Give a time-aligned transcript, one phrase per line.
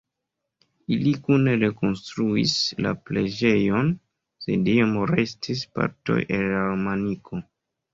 [0.95, 2.57] Ili kune rekonstruis
[2.87, 3.95] la preĝejon,
[4.49, 7.49] sed iom restis partoj el la romaniko.